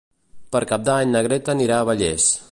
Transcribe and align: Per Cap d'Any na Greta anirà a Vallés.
Per 0.55 0.61
Cap 0.71 0.87
d'Any 0.87 1.11
na 1.17 1.21
Greta 1.27 1.55
anirà 1.55 1.77
a 1.83 1.87
Vallés. 1.91 2.31